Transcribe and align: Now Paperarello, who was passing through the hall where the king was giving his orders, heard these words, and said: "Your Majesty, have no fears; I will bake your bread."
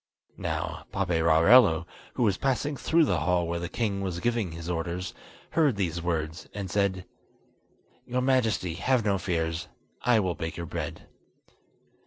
Now 0.39 0.87
Paperarello, 0.91 1.85
who 2.15 2.23
was 2.23 2.35
passing 2.35 2.75
through 2.75 3.05
the 3.05 3.19
hall 3.19 3.47
where 3.47 3.59
the 3.59 3.69
king 3.69 4.01
was 4.01 4.19
giving 4.19 4.51
his 4.51 4.67
orders, 4.67 5.13
heard 5.51 5.75
these 5.75 6.01
words, 6.01 6.49
and 6.55 6.71
said: 6.71 7.05
"Your 8.07 8.21
Majesty, 8.21 8.73
have 8.73 9.05
no 9.05 9.19
fears; 9.19 9.67
I 10.01 10.19
will 10.19 10.33
bake 10.33 10.57
your 10.57 10.65
bread." 10.65 11.07